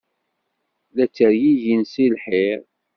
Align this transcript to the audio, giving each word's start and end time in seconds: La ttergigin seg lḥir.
La 0.95 1.05
ttergigin 1.07 1.81
seg 1.91 2.07
lḥir. 2.15 2.59